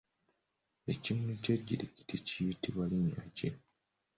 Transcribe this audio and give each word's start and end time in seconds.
Ekimuli 0.91 1.35
ky’ejjirikiti 1.43 2.15
kiyitibwa 2.27 2.83
linnya 2.89 3.23
ki? 3.35 3.49